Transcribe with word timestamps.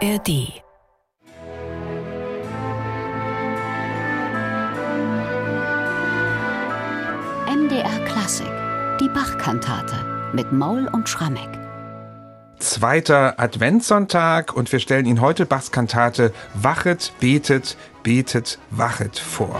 ARD 0.00 0.62
MDR 7.48 8.04
Klassik, 8.06 8.46
die 9.00 9.08
Bachkantate 9.08 9.96
mit 10.32 10.52
Maul 10.52 10.86
und 10.92 11.08
Schrammeck. 11.08 11.48
Zweiter 12.60 13.40
Adventssonntag 13.40 14.54
und 14.54 14.70
wir 14.70 14.78
stellen 14.78 15.06
Ihnen 15.06 15.20
heute 15.20 15.46
Bachs 15.46 15.72
Kantate 15.72 16.32
Wachet, 16.54 17.12
betet, 17.18 17.76
betet, 18.04 18.60
wachet 18.70 19.18
vor. 19.18 19.58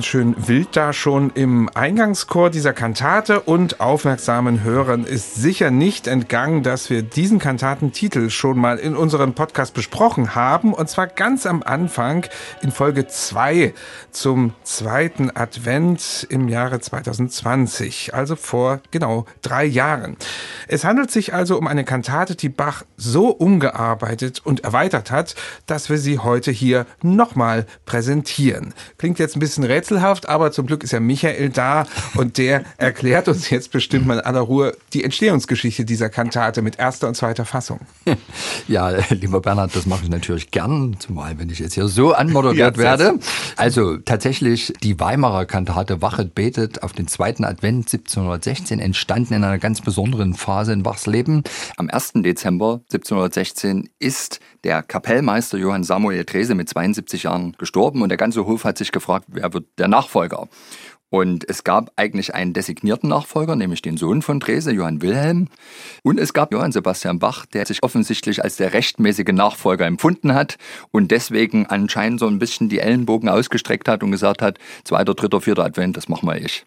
Ganz 0.00 0.06
schön 0.06 0.34
wild 0.48 0.78
da 0.78 0.94
schon 0.94 1.28
im 1.34 1.68
Eingangschor 1.74 2.48
dieser 2.48 2.72
Kantate 2.72 3.40
und 3.40 3.80
aufmerksamen 3.80 4.64
Hörern 4.64 5.04
ist 5.04 5.34
sicher 5.34 5.70
nicht 5.70 6.06
entgangen, 6.06 6.62
dass 6.62 6.88
wir 6.88 7.02
diesen 7.02 7.38
Kantatentitel 7.38 8.30
schon 8.30 8.58
mal 8.58 8.78
in 8.78 8.96
unserem 8.96 9.34
Podcast 9.34 9.74
besprochen 9.74 10.34
haben 10.34 10.72
und 10.72 10.88
zwar 10.88 11.06
ganz 11.06 11.44
am 11.44 11.62
Anfang 11.62 12.24
in 12.62 12.72
Folge 12.72 13.08
2 13.08 13.74
zum 14.10 14.54
zweiten 14.62 15.36
Advent 15.36 16.26
im 16.30 16.48
Jahre 16.48 16.80
2020, 16.80 18.14
also 18.14 18.36
vor 18.36 18.80
genau 18.90 19.26
drei 19.42 19.66
Jahren. 19.66 20.16
Es 20.66 20.84
handelt 20.84 21.10
sich 21.10 21.34
also 21.34 21.58
um 21.58 21.66
eine 21.66 21.84
Kantate, 21.84 22.36
die 22.36 22.48
Bach 22.48 22.84
so 22.96 23.28
umgearbeitet 23.28 24.40
und 24.42 24.64
erweitert 24.64 25.10
hat, 25.10 25.34
dass 25.66 25.90
wir 25.90 25.98
sie 25.98 26.18
heute 26.20 26.50
hier 26.50 26.86
nochmal 27.02 27.66
präsentieren. 27.84 28.72
Klingt 28.96 29.18
jetzt 29.18 29.36
ein 29.36 29.40
bisschen 29.40 29.64
rätselhaft, 29.64 29.89
aber 29.90 30.52
zum 30.52 30.66
Glück 30.66 30.84
ist 30.84 30.92
ja 30.92 31.00
Michael 31.00 31.50
da 31.50 31.86
und 32.14 32.38
der 32.38 32.64
erklärt 32.76 33.28
uns 33.28 33.50
jetzt 33.50 33.72
bestimmt 33.72 34.06
mal 34.06 34.14
in 34.14 34.20
aller 34.20 34.40
Ruhe 34.40 34.76
die 34.92 35.04
Entstehungsgeschichte 35.04 35.84
dieser 35.84 36.08
Kantate 36.08 36.62
mit 36.62 36.78
erster 36.78 37.08
und 37.08 37.16
zweiter 37.16 37.44
Fassung. 37.44 37.80
Ja, 38.68 38.90
lieber 39.10 39.40
Bernhard, 39.40 39.74
das 39.74 39.86
mache 39.86 40.04
ich 40.04 40.10
natürlich 40.10 40.50
gern, 40.50 40.96
zumal 40.98 41.38
wenn 41.38 41.50
ich 41.50 41.58
jetzt 41.58 41.74
hier 41.74 41.88
so 41.88 42.12
anmoderiert 42.12 42.76
ja, 42.76 42.82
werde. 42.82 43.18
Also 43.56 43.96
tatsächlich 43.96 44.72
die 44.82 45.00
Weimarer 45.00 45.44
Kantate 45.44 46.02
Wachet 46.02 46.34
betet 46.34 46.82
auf 46.82 46.92
den 46.92 47.08
zweiten 47.08 47.44
Advent 47.44 47.92
1716 47.92 48.78
entstanden 48.78 49.34
in 49.34 49.44
einer 49.44 49.58
ganz 49.58 49.80
besonderen 49.80 50.34
Phase 50.34 50.72
in 50.72 50.82
Bachs 50.82 51.06
Leben. 51.06 51.42
Am 51.76 51.88
1. 51.90 52.12
Dezember 52.16 52.80
1716 52.92 53.88
ist 53.98 54.40
der 54.64 54.82
Kapellmeister 54.82 55.58
Johann 55.58 55.84
Samuel 55.84 56.24
Drese 56.24 56.54
mit 56.54 56.68
72 56.68 57.24
Jahren 57.24 57.52
gestorben 57.58 58.02
und 58.02 58.10
der 58.10 58.18
ganze 58.18 58.46
Hof 58.46 58.64
hat 58.64 58.78
sich 58.78 58.92
gefragt, 58.92 59.26
wer 59.28 59.52
wird 59.52 59.64
der 59.80 59.88
Nachfolger? 59.88 60.48
Und 61.10 61.48
es 61.48 61.64
gab 61.64 61.90
eigentlich 61.96 62.34
einen 62.34 62.52
designierten 62.52 63.08
Nachfolger, 63.08 63.56
nämlich 63.56 63.82
den 63.82 63.96
Sohn 63.96 64.22
von 64.22 64.38
Drese, 64.38 64.70
Johann 64.70 65.02
Wilhelm. 65.02 65.48
Und 66.04 66.20
es 66.20 66.32
gab 66.32 66.52
Johann 66.52 66.70
Sebastian 66.70 67.18
Bach, 67.18 67.46
der 67.46 67.66
sich 67.66 67.82
offensichtlich 67.82 68.44
als 68.44 68.56
der 68.56 68.72
rechtmäßige 68.72 69.32
Nachfolger 69.32 69.86
empfunden 69.86 70.32
hat 70.34 70.56
und 70.92 71.10
deswegen 71.10 71.66
anscheinend 71.66 72.20
so 72.20 72.28
ein 72.28 72.38
bisschen 72.38 72.68
die 72.68 72.78
Ellenbogen 72.78 73.28
ausgestreckt 73.28 73.88
hat 73.88 74.04
und 74.04 74.12
gesagt 74.12 74.40
hat, 74.40 74.58
zweiter, 74.84 75.14
dritter, 75.14 75.40
vierter 75.40 75.64
Advent, 75.64 75.96
das 75.96 76.08
machen 76.08 76.28
wir 76.28 76.36
ich. 76.36 76.64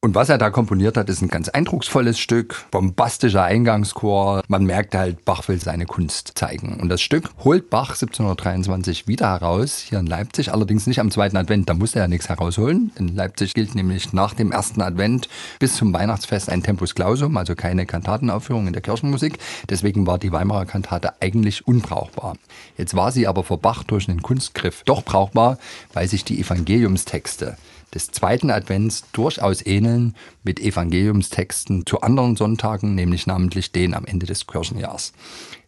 Und 0.00 0.14
was 0.14 0.30
er 0.30 0.38
da 0.38 0.48
komponiert 0.48 0.96
hat, 0.96 1.10
ist 1.10 1.20
ein 1.20 1.28
ganz 1.28 1.50
eindrucksvolles 1.50 2.18
Stück, 2.18 2.64
bombastischer 2.70 3.44
Eingangschor. 3.44 4.42
Man 4.48 4.64
merkt 4.64 4.94
halt, 4.94 5.26
Bach 5.26 5.46
will 5.48 5.60
seine 5.60 5.84
Kunst 5.84 6.32
zeigen. 6.34 6.80
Und 6.80 6.88
das 6.88 7.02
Stück 7.02 7.28
holt 7.44 7.68
Bach 7.68 7.90
1723 7.90 9.06
wieder 9.06 9.28
heraus, 9.28 9.84
hier 9.86 9.98
in 9.98 10.06
Leipzig, 10.06 10.50
allerdings 10.50 10.86
nicht 10.86 10.98
am 10.98 11.10
zweiten 11.10 11.36
Advent, 11.36 11.68
da 11.68 11.74
musste 11.74 11.98
er 11.98 12.04
ja 12.04 12.08
nichts 12.08 12.30
herausholen. 12.30 12.90
In 12.98 13.14
Leipzig 13.14 13.52
gilt 13.52 13.74
nämlich 13.74 13.81
nach 14.12 14.34
dem 14.34 14.52
ersten 14.52 14.80
Advent 14.80 15.28
bis 15.58 15.76
zum 15.76 15.92
Weihnachtsfest 15.92 16.48
ein 16.48 16.62
Tempus 16.62 16.94
Clausum, 16.94 17.36
also 17.36 17.54
keine 17.54 17.86
Kantatenaufführung 17.86 18.66
in 18.66 18.72
der 18.72 18.82
Kirchenmusik. 18.82 19.38
Deswegen 19.68 20.06
war 20.06 20.18
die 20.18 20.32
Weimarer 20.32 20.66
Kantate 20.66 21.14
eigentlich 21.20 21.66
unbrauchbar. 21.66 22.36
Jetzt 22.76 22.94
war 22.94 23.12
sie 23.12 23.26
aber 23.26 23.44
vor 23.44 23.58
Bach 23.58 23.84
durch 23.84 24.08
einen 24.08 24.22
Kunstgriff 24.22 24.82
doch 24.84 25.04
brauchbar, 25.04 25.58
weil 25.92 26.08
sich 26.08 26.24
die 26.24 26.40
Evangeliumstexte 26.40 27.56
des 27.94 28.10
zweiten 28.10 28.50
Advents 28.50 29.04
durchaus 29.12 29.64
ähneln 29.64 30.14
mit 30.42 30.60
Evangeliumstexten 30.60 31.84
zu 31.86 32.00
anderen 32.00 32.36
Sonntagen, 32.36 32.94
nämlich 32.94 33.26
namentlich 33.26 33.72
den 33.72 33.94
am 33.94 34.06
Ende 34.06 34.26
des 34.26 34.46
Kirchenjahrs. 34.46 35.12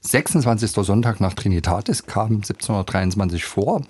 26. 0.07 0.73
Sonntag 0.73 1.21
nach 1.21 1.33
Trinitatis 1.33 2.05
kam 2.05 2.37
1723 2.37 3.45
vor, 3.45 3.83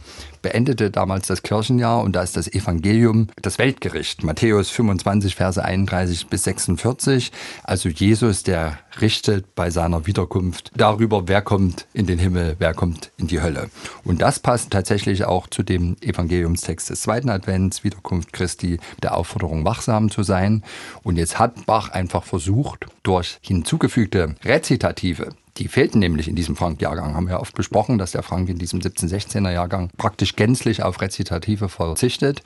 beendete 0.43 0.93
damals 0.93 1.27
das 1.27 1.43
Kirchenjahr 1.43 2.03
und 2.03 2.15
da 2.15 2.23
ist 2.23 2.37
das 2.37 2.47
Evangelium 2.47 3.27
das 3.43 3.59
Weltgericht. 3.59 4.23
Matthäus 4.23 4.71
25, 4.71 5.35
Verse 5.35 5.63
31 5.63 6.29
bis 6.29 6.45
46. 6.45 7.33
Also 7.65 7.89
Jesus, 7.89 8.45
der 8.45 8.79
richtet 9.01 9.57
bei 9.57 9.71
seiner 9.71 10.07
Wiederkunft 10.07 10.71
darüber, 10.77 11.27
wer 11.27 11.43
kommt 11.43 11.87
in 11.93 12.07
den 12.07 12.21
Himmel, 12.21 12.55
wer 12.61 12.75
kommt 12.75 13.11
in 13.17 13.27
die 13.27 13.43
Hölle. 13.43 13.69
Und 14.05 14.23
das 14.23 14.39
passt 14.39 14.71
tatsächlich 14.71 15.25
auch 15.25 15.49
zu 15.49 15.65
dem 15.65 15.97
Evangeliumstext 16.01 16.91
des 16.91 17.01
zweiten 17.01 17.29
Advents, 17.29 17.83
Wiederkunft 17.83 18.33
Christi, 18.33 18.79
der 19.03 19.17
Aufforderung, 19.17 19.65
wachsam 19.65 20.13
zu 20.13 20.23
sein. 20.23 20.63
Und 21.03 21.17
jetzt 21.17 21.41
hat 21.41 21.67
Bach 21.67 21.89
einfach 21.91 22.23
versucht, 22.23 22.87
durch 23.03 23.39
hinzugefügte 23.43 24.37
Rezitative 24.45 25.31
die 25.57 25.69
fehlten 25.69 26.01
nämlich 26.01 26.29
in 26.29 26.35
diesem 26.35 26.57
Frank-Jahrgang. 26.57 27.15
Haben 27.15 27.27
wir 27.27 27.35
ja 27.35 27.41
oft 27.41 27.55
besprochen, 27.55 27.99
dass 27.99 28.13
der 28.13 28.23
Frank 28.23 28.49
in 28.49 28.59
diesem 28.59 28.81
1716er 28.81 29.53
Jahrgang 29.53 29.91
praktisch 29.97 30.37
gänzlich 30.37 30.83
auf 30.83 31.01
Rezitative 31.01 31.69
verzichtet. 31.69 32.43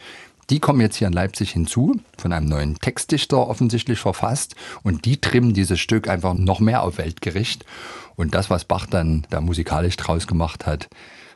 Die 0.51 0.61
kommen 0.61 0.81
jetzt 0.81 0.97
hier 0.97 1.09
in 1.09 1.13
Leipzig 1.13 1.51
hinzu, 1.51 2.01
von 2.17 2.33
einem 2.33 2.49
neuen 2.49 2.77
Textdichter 2.79 3.49
offensichtlich 3.49 3.99
verfasst. 3.99 4.57
Und 4.83 5.05
die 5.05 5.21
trimmen 5.21 5.53
dieses 5.53 5.79
Stück 5.79 6.09
einfach 6.09 6.35
noch 6.35 6.61
mehr 6.61 6.83
auf 6.83 6.99
Weltgericht. 6.99 7.65
Und 8.17 8.35
das, 8.35 8.51
was 8.51 8.65
Bach 8.65 8.87
dann 8.87 9.27
da 9.31 9.41
musikalisch 9.41 9.97
draus 9.97 10.27
gemacht 10.27 10.67
hat, 10.67 10.89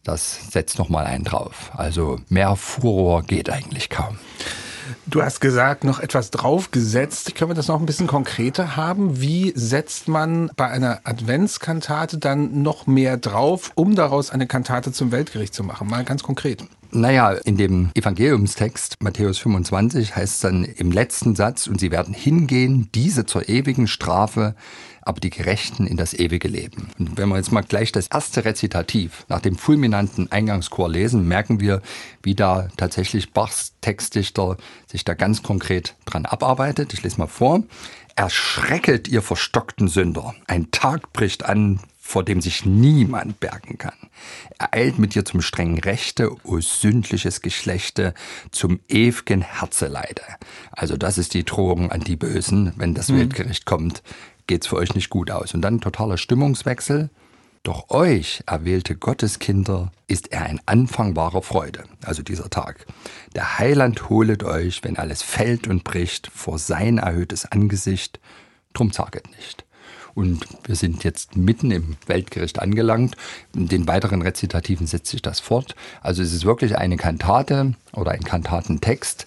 das 0.04 0.50
setzt 0.50 0.78
nochmal 0.78 1.04
einen 1.04 1.25
drauf. 1.25 1.71
Also 1.75 2.21
mehr 2.28 2.56
Furor 2.56 3.22
geht 3.22 3.50
eigentlich 3.50 3.89
kaum. 3.89 4.19
Du 5.06 5.22
hast 5.22 5.41
gesagt, 5.41 5.84
noch 5.84 6.00
etwas 6.00 6.30
draufgesetzt. 6.30 7.34
Können 7.34 7.50
wir 7.50 7.54
das 7.54 7.69
noch 7.69 7.80
ein 7.80 7.86
bisschen 7.86 8.06
konkreter 8.06 8.76
haben? 8.76 9.20
Wie 9.20 9.53
setzt 9.54 10.08
man 10.08 10.50
bei 10.56 10.69
einer 10.69 11.00
Adventskantate 11.04 12.19
dann 12.19 12.62
noch 12.62 12.86
mehr 12.86 13.16
drauf, 13.16 13.72
um 13.75 13.94
daraus 13.94 14.30
eine 14.30 14.47
Kantate 14.47 14.92
zum 14.92 15.12
Weltgericht 15.12 15.54
zu 15.54 15.64
machen? 15.64 15.88
Mal 15.88 16.04
ganz 16.04 16.22
konkret. 16.22 16.64
Naja, 16.94 17.32
in 17.32 17.56
dem 17.56 17.91
Evangeliumstext 17.94 18.97
Matthäus 19.03 19.38
25 19.38 20.14
heißt 20.14 20.34
es 20.34 20.41
dann 20.41 20.64
im 20.64 20.92
letzten 20.92 21.34
Satz, 21.34 21.66
und 21.66 21.80
sie 21.80 21.91
werden 21.91 22.12
hingehen, 22.12 22.91
diese 22.94 23.25
zur 23.25 23.48
ewigen 23.48 23.86
Strafe, 23.86 24.54
aber 25.00 25.19
die 25.19 25.30
Gerechten 25.30 25.86
in 25.86 25.97
das 25.97 26.12
ewige 26.12 26.48
Leben. 26.48 26.91
Und 26.98 27.16
wenn 27.16 27.30
wir 27.30 27.38
jetzt 27.38 27.50
mal 27.50 27.62
gleich 27.62 27.92
das 27.92 28.08
erste 28.08 28.44
Rezitativ 28.44 29.25
nach 29.28 29.41
dem 29.41 29.56
fulminanten 29.56 30.30
Eingangschor 30.30 30.91
lesen, 30.91 31.26
merken 31.26 31.60
wir, 31.60 31.80
wie 32.22 32.34
da 32.34 32.69
tatsächlich 32.76 33.32
Bachs 33.32 33.72
Textdichter 33.80 34.59
sich 34.86 35.03
da 35.03 35.14
ganz 35.14 35.42
konkret 35.42 35.97
dran 36.04 36.26
abarbeitet. 36.26 36.92
Ich 36.92 37.03
lese 37.03 37.16
mal 37.16 37.26
vor. 37.26 37.62
Erschrecket 38.16 39.09
ihr 39.09 39.22
verstockten 39.22 39.89
Sünder. 39.89 40.34
Ein 40.47 40.71
Tag 40.72 41.15
bricht 41.15 41.47
an, 41.47 41.80
vor 42.04 42.25
dem 42.25 42.41
sich 42.41 42.66
niemand 42.66 43.39
bergen 43.39 43.78
kann. 43.78 43.95
Er 44.59 44.75
eilt 44.75 44.99
mit 44.99 45.15
dir 45.15 45.25
zum 45.25 45.41
strengen 45.41 45.78
Rechte, 45.78 46.33
o 46.45 46.60
sündliches 46.60 47.43
Geschlechte, 47.43 48.13
zum 48.51 48.81
ew'gen 48.89 49.41
Herzeleide. 49.41 50.25
Also 50.72 50.97
das 50.97 51.16
ist 51.16 51.33
die 51.33 51.45
Drohung 51.45 51.93
an 51.93 52.01
die 52.01 52.16
Bösen, 52.16 52.72
wenn 52.77 52.93
das 52.93 53.09
mhm. 53.09 53.19
Weltgericht 53.19 53.66
kommt, 53.66 54.03
geht's 54.49 54.66
für 54.66 54.77
euch 54.77 54.97
nicht 54.97 55.10
gut 55.10 55.31
aus. 55.31 55.54
Und 55.54 55.63
dann 55.63 55.81
totaler 55.81 56.19
Stimmungswechsel. 56.19 57.09
Doch 57.63 57.89
euch, 57.91 58.43
erwählte 58.47 58.97
Gotteskinder, 58.97 59.93
ist 60.09 60.33
er 60.33 60.43
ein 60.47 60.60
Anfang 60.66 61.15
wahrer 61.15 61.43
Freude, 61.43 61.84
also 62.03 62.25
dieser 62.25 62.51
Tag. 62.51 62.84
Der 63.37 63.60
Heiland 63.60 64.10
holet 64.10 64.43
euch, 64.43 64.83
wenn 64.83 64.99
alles 64.99 65.22
fällt 65.22 65.69
und 65.69 65.84
bricht, 65.84 66.27
vor 66.34 66.59
sein 66.59 66.99
erhöhtes 66.99 67.47
Angesicht, 67.47 68.19
drum 68.72 68.93
zaget 68.93 69.31
nicht. 69.31 69.65
Und 70.14 70.47
wir 70.64 70.76
sind 70.76 71.04
jetzt 71.04 71.36
mitten 71.36 71.70
im 71.70 71.97
Weltgericht 72.06 72.60
angelangt. 72.60 73.16
In 73.54 73.68
den 73.68 73.88
weiteren 73.88 74.22
Rezitativen 74.22 74.86
setzt 74.86 75.10
sich 75.10 75.22
das 75.22 75.41
fort. 75.41 75.74
Also 76.03 76.22
es 76.22 76.32
ist 76.32 76.44
wirklich 76.44 76.76
eine 76.76 76.97
Kantate 76.97 77.74
oder 77.94 78.12
ein 78.12 78.24
Kantatentext, 78.24 79.26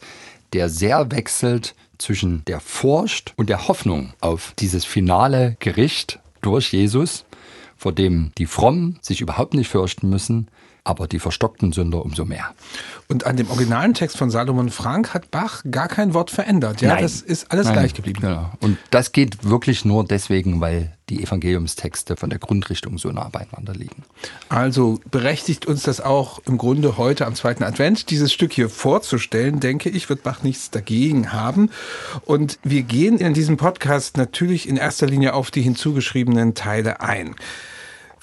der 0.53 0.69
sehr 0.69 1.11
wechselt 1.11 1.75
zwischen 1.97 2.43
der 2.45 2.59
Furcht 2.59 3.33
und 3.35 3.49
der 3.49 3.67
Hoffnung 3.67 4.13
auf 4.21 4.53
dieses 4.59 4.85
finale 4.85 5.55
Gericht 5.59 6.19
durch 6.41 6.71
Jesus, 6.71 7.25
vor 7.77 7.93
dem 7.93 8.31
die 8.38 8.45
Frommen 8.45 8.99
sich 9.01 9.21
überhaupt 9.21 9.53
nicht 9.53 9.69
fürchten 9.69 10.09
müssen, 10.09 10.47
aber 10.85 11.07
die 11.07 11.19
verstockten 11.19 11.73
Sünder 11.73 12.05
umso 12.05 12.25
mehr. 12.25 12.53
Und 13.09 13.25
an 13.25 13.35
dem 13.35 13.49
originalen 13.49 13.93
Text 13.93 14.17
von 14.17 14.29
Salomon 14.29 14.69
Frank 14.69 15.13
hat 15.13 15.31
Bach 15.31 15.63
gar 15.69 15.87
kein 15.87 16.13
Wort 16.13 16.31
verändert. 16.31 16.81
Ja, 16.81 16.93
Nein. 16.93 17.03
das 17.03 17.21
ist 17.21 17.51
alles 17.51 17.65
Nein. 17.65 17.73
gleich 17.73 17.93
geblieben. 17.95 18.21
Genau. 18.21 18.51
Und 18.61 18.77
das 18.91 19.11
geht 19.11 19.43
wirklich 19.43 19.83
nur 19.83 20.05
deswegen, 20.05 20.61
weil 20.61 20.93
die 21.09 21.23
Evangeliumstexte 21.23 22.15
von 22.15 22.29
der 22.29 22.39
Grundrichtung 22.39 22.97
so 22.97 23.09
nah 23.09 23.29
beieinander 23.29 23.73
liegen. 23.73 24.03
Also 24.49 24.99
berechtigt 25.09 25.65
uns 25.65 25.83
das 25.83 26.01
auch 26.01 26.39
im 26.45 26.57
Grunde 26.57 26.97
heute 26.97 27.25
am 27.25 27.35
zweiten 27.35 27.63
Advent, 27.63 28.09
dieses 28.09 28.31
Stück 28.31 28.53
hier 28.53 28.69
vorzustellen, 28.69 29.59
denke 29.59 29.89
ich, 29.89 30.07
wird 30.09 30.23
Bach 30.23 30.43
nichts 30.43 30.69
dagegen 30.71 31.33
haben. 31.33 31.69
Und 32.25 32.59
wir 32.63 32.83
gehen 32.83 33.17
in 33.17 33.33
diesem 33.33 33.57
Podcast 33.57 34.17
natürlich 34.17 34.67
in 34.67 34.77
erster 34.77 35.07
Linie 35.07 35.33
auf 35.33 35.51
die 35.51 35.61
hinzugeschriebenen 35.61 36.53
Teile 36.53 37.01
ein. 37.01 37.35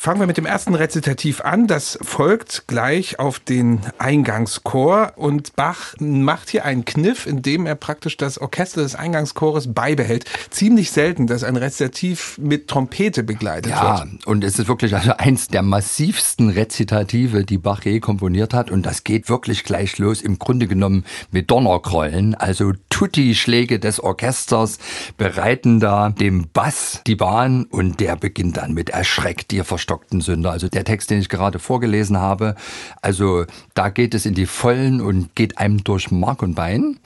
Fangen 0.02 0.18
wir 0.18 0.26
mit 0.26 0.36
dem 0.36 0.46
ersten 0.46 0.74
Rezitativ 0.74 1.42
an. 1.42 1.68
Das 1.68 1.96
folgt 2.02 2.64
gleich 2.66 3.20
auf 3.20 3.38
den 3.38 3.78
Eingangschor 3.98 5.12
und 5.14 5.54
Bach 5.54 5.94
macht 6.00 6.50
hier 6.50 6.64
einen 6.64 6.84
Kniff, 6.84 7.24
indem 7.24 7.66
er 7.66 7.76
praktisch 7.76 8.16
das 8.16 8.36
Orchester 8.38 8.82
des 8.82 8.96
Eingangschores 8.96 9.72
beibehält. 9.72 10.24
Ziemlich 10.50 10.90
selten, 10.90 11.28
dass 11.28 11.44
ein 11.44 11.54
Rezitativ 11.54 12.36
mit 12.38 12.66
Trompete 12.66 13.22
begleitet 13.22 13.70
Ja, 13.70 14.00
wird. 14.00 14.26
und 14.26 14.42
es 14.42 14.58
ist 14.58 14.66
wirklich 14.66 14.92
also 14.92 15.12
eins 15.18 15.46
der 15.46 15.62
massivsten 15.62 16.50
Rezitative, 16.50 17.44
die 17.44 17.58
Bach 17.58 17.84
je 17.84 18.00
komponiert 18.00 18.54
hat. 18.54 18.72
Und 18.72 18.84
das 18.84 19.04
geht 19.04 19.28
wirklich 19.28 19.62
gleich 19.62 19.98
los, 19.98 20.20
im 20.20 20.40
Grunde 20.40 20.66
genommen 20.66 21.04
mit 21.30 21.48
Donnerkrollen. 21.48 22.34
Also 22.34 22.72
Tutti-Schläge 22.92 23.78
des 23.78 24.00
Orchesters 24.00 24.78
bereiten 25.16 25.80
da 25.80 26.10
dem 26.10 26.46
Bass 26.52 27.00
die 27.06 27.16
Bahn 27.16 27.64
und 27.64 28.00
der 28.00 28.16
beginnt 28.16 28.58
dann 28.58 28.74
mit 28.74 28.90
Erschreckt, 28.90 29.52
ihr 29.54 29.64
verstockten 29.64 30.20
Sünder. 30.20 30.50
Also 30.50 30.68
der 30.68 30.84
Text, 30.84 31.10
den 31.10 31.18
ich 31.18 31.30
gerade 31.30 31.58
vorgelesen 31.58 32.18
habe. 32.18 32.54
Also 33.00 33.46
da 33.74 33.88
geht 33.88 34.14
es 34.14 34.26
in 34.26 34.34
die 34.34 34.46
Vollen 34.46 35.00
und 35.00 35.34
geht 35.34 35.56
einem 35.58 35.82
durch 35.82 36.10
Mark 36.10 36.42
und 36.42 36.54
Bein. 36.54 36.98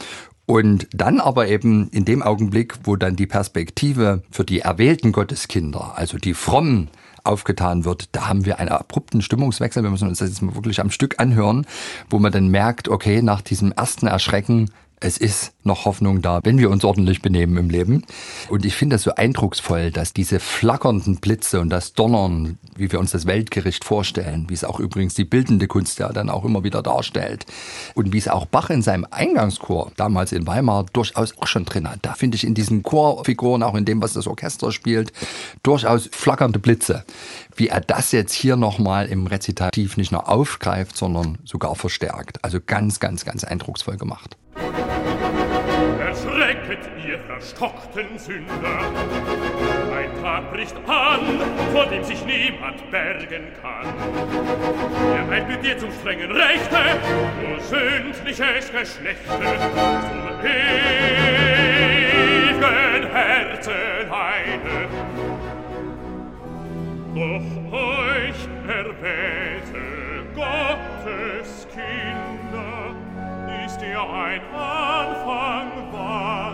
Und 0.45 0.89
dann 0.93 1.21
aber 1.21 1.49
eben 1.49 1.89
in 1.91 2.05
dem 2.05 2.23
Augenblick, 2.23 2.75
wo 2.85 2.97
dann 2.97 3.17
die 3.17 3.27
Perspektive 3.27 4.23
für 4.31 4.45
die 4.45 4.61
erwählten 4.61 5.13
Gotteskinder, 5.13 5.95
also 5.97 6.19
die 6.19 6.35
Frommen, 6.35 6.89
aufgetan 7.27 7.85
wird, 7.85 8.09
da 8.13 8.29
haben 8.29 8.45
wir 8.45 8.59
einen 8.59 8.69
abrupten 8.71 9.21
Stimmungswechsel. 9.21 9.83
Wir 9.83 9.91
müssen 9.91 10.09
uns 10.09 10.19
das 10.19 10.29
jetzt 10.29 10.43
mal 10.43 10.55
wirklich 10.55 10.81
am 10.81 10.91
Stück 10.91 11.19
anhören, 11.19 11.67
wo 12.09 12.19
man 12.19 12.33
dann 12.33 12.49
merkt, 12.49 12.89
okay, 12.89 13.21
nach 13.21 13.41
diesem 13.41 13.73
ersten 13.73 14.07
Erschrecken, 14.07 14.71
es 15.01 15.19
ist 15.19 15.53
noch 15.63 15.85
Hoffnung 15.85 16.23
da, 16.23 16.41
wenn 16.45 16.59
wir 16.59 16.71
uns 16.71 16.83
ordentlich 16.83 17.21
benehmen 17.21 17.59
im 17.59 17.69
Leben. 17.69 18.05
Und 18.49 18.65
ich 18.65 18.75
finde 18.75 18.95
das 18.95 19.03
so 19.03 19.15
eindrucksvoll, 19.15 19.91
dass 19.91 20.15
diese 20.15 20.41
flackernden 20.41 21.17
Blitze 21.17 21.61
und 21.61 21.69
das 21.69 21.93
Donnern, 21.93 22.59
wie 22.77 22.91
wir 22.91 22.99
uns 22.99 23.11
das 23.11 23.27
Weltgericht 23.27 23.85
vorstellen, 23.85 24.47
wie 24.49 24.55
es 24.55 24.65
auch 24.65 24.81
übrigens 24.81 25.15
die 25.15 25.25
bildende 25.25 25.67
Kunst 25.67 25.99
ja 25.99 26.13
dann 26.13 26.31
auch 26.31 26.47
immer 26.47 26.65
wieder 26.65 26.83
darstellt 26.83 27.45
und 27.95 28.13
wie 28.15 28.19
es 28.19 28.29
auch 28.29 28.47
Bach 28.47 28.71
in 28.71 28.81
seinem 28.81 29.07
Eingangschor 29.11 29.93
damals 29.97 30.33
in 30.33 30.47
Weimar 30.47 30.87
durchaus 30.93 31.37
auch 31.37 31.47
schon 31.47 31.67
drin 31.67 31.91
hat. 31.91 31.99
Da 32.03 32.15
finde 32.15 32.37
ich 32.37 32.45
in 32.45 32.55
diesen 32.55 32.83
Chorfiguren, 32.83 33.63
auch 33.63 33.75
in 33.75 33.85
dem, 33.85 34.01
was 34.01 34.15
das 34.15 34.27
Orchester 34.27 34.73
spielt, 34.73 35.13
durchaus 35.63 36.09
flackernde 36.11 36.59
Blitze. 36.59 37.05
Wie 37.55 37.69
er 37.69 37.83
das 37.83 38.13
jetzt 38.13 38.33
hier 38.33 38.57
nochmal 38.57 39.07
im 39.07 39.27
Rezitativ 39.27 39.99
nicht 39.99 40.13
nur 40.13 40.29
aufgreift, 40.29 40.97
sondern 40.97 41.39
sogar 41.45 41.75
verstärkt. 41.75 42.43
Also 42.43 42.61
ganz, 42.65 42.99
ganz, 42.99 43.27
ganz 43.27 43.45
eindrucksvoll 43.45 43.99
gemacht. 43.99 44.37
Ihr 47.37 47.43
verstockten 47.43 48.19
Sünder! 48.19 48.81
Ein 49.95 50.23
Tag 50.23 50.53
bricht 50.53 50.77
an, 50.87 51.21
vor 51.73 51.85
dem 51.87 52.03
sich 52.03 52.25
niemand 52.25 52.91
bergen 52.91 53.53
kann. 53.61 53.87
Er 55.15 55.29
eilt 55.31 55.49
mit 55.49 55.63
dir 55.63 55.77
zum 55.77 55.93
strengen 55.93 56.31
Rechte, 56.33 56.79
nur 57.43 57.61
sündliches 57.61 58.73
Geschlechte, 58.73 59.17
zum 59.27 60.41
ewigen 60.45 60.71
Herzenheide. 63.13 64.89
Doch 67.15 67.73
euch 67.73 68.49
erwählte 68.67 69.83
Gottes 70.35 71.67
Kinder 71.75 72.95
ist 73.67 73.83
ja 73.83 74.03
ein 74.03 74.41
Anfang 74.55 75.93
wahrer 75.93 76.46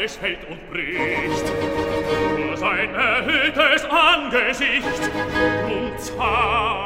alles 0.00 0.16
fällt 0.16 0.38
und 0.48 0.70
bricht. 0.70 1.46
vor 2.46 2.56
sein 2.56 2.94
erhöhtes 2.94 3.84
Angesicht 3.84 5.10
und 5.66 6.00
zahlt. 6.00 6.79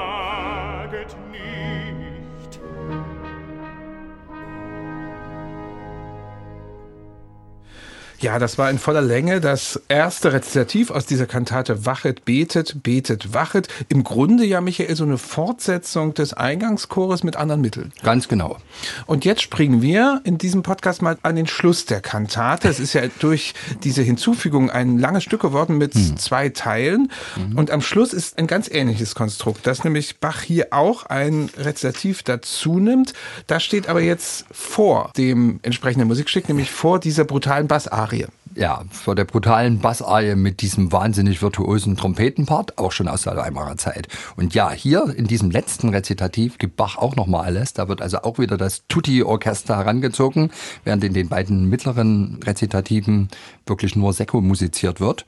Ja, 8.24 8.38
das 8.38 8.56
war 8.56 8.70
in 8.70 8.78
voller 8.78 9.02
Länge 9.02 9.42
das 9.42 9.78
erste 9.88 10.32
Rezitativ 10.32 10.90
aus 10.90 11.04
dieser 11.04 11.26
Kantate 11.26 11.84
Wachet, 11.84 12.24
betet, 12.24 12.82
betet, 12.82 13.34
wachet. 13.34 13.68
Im 13.90 14.02
Grunde 14.02 14.46
ja, 14.46 14.62
Michael, 14.62 14.96
so 14.96 15.04
eine 15.04 15.18
Fortsetzung 15.18 16.14
des 16.14 16.32
Eingangschores 16.32 17.22
mit 17.22 17.36
anderen 17.36 17.60
Mitteln. 17.60 17.92
Ganz 18.02 18.26
genau. 18.26 18.56
Und 19.04 19.26
jetzt 19.26 19.42
springen 19.42 19.82
wir 19.82 20.22
in 20.24 20.38
diesem 20.38 20.62
Podcast 20.62 21.02
mal 21.02 21.18
an 21.20 21.36
den 21.36 21.46
Schluss 21.46 21.84
der 21.84 22.00
Kantate. 22.00 22.66
Es 22.66 22.80
ist 22.80 22.94
ja 22.94 23.02
durch 23.18 23.52
diese 23.82 24.00
Hinzufügung 24.00 24.70
ein 24.70 24.98
langes 24.98 25.22
Stück 25.22 25.42
geworden 25.42 25.76
mit 25.76 25.92
zwei 26.18 26.48
Teilen. 26.48 27.12
Und 27.56 27.70
am 27.70 27.82
Schluss 27.82 28.14
ist 28.14 28.38
ein 28.38 28.46
ganz 28.46 28.70
ähnliches 28.70 29.14
Konstrukt, 29.14 29.66
dass 29.66 29.84
nämlich 29.84 30.18
Bach 30.20 30.40
hier 30.40 30.68
auch 30.70 31.04
ein 31.04 31.50
Rezitativ 31.58 32.22
dazu 32.22 32.78
nimmt. 32.78 33.12
Das 33.48 33.62
steht 33.62 33.90
aber 33.90 34.00
jetzt 34.00 34.46
vor 34.50 35.12
dem 35.18 35.60
entsprechenden 35.60 36.08
Musikstück, 36.08 36.48
nämlich 36.48 36.70
vor 36.70 36.98
dieser 36.98 37.24
brutalen 37.24 37.68
Bassarie. 37.68 38.13
Ja, 38.56 38.84
vor 38.90 39.16
der 39.16 39.24
brutalen 39.24 39.80
Bassarie 39.80 40.36
mit 40.36 40.60
diesem 40.62 40.92
wahnsinnig 40.92 41.42
virtuosen 41.42 41.96
Trompetenpart, 41.96 42.78
auch 42.78 42.92
schon 42.92 43.08
aus 43.08 43.22
der 43.22 43.36
Weimarer 43.36 43.76
Zeit. 43.76 44.06
Und 44.36 44.54
ja, 44.54 44.70
hier 44.70 45.12
in 45.16 45.26
diesem 45.26 45.50
letzten 45.50 45.88
Rezitativ 45.88 46.58
gibt 46.58 46.76
Bach 46.76 46.96
auch 46.96 47.16
nochmal 47.16 47.46
alles. 47.46 47.72
Da 47.72 47.88
wird 47.88 48.00
also 48.00 48.18
auch 48.18 48.38
wieder 48.38 48.56
das 48.56 48.84
Tutti-Orchester 48.86 49.76
herangezogen, 49.76 50.52
während 50.84 51.02
in 51.02 51.14
den 51.14 51.28
beiden 51.28 51.68
mittleren 51.68 52.38
Rezitativen 52.44 53.28
wirklich 53.66 53.96
nur 53.96 54.12
Sekko 54.12 54.40
musiziert 54.40 55.00
wird. 55.00 55.26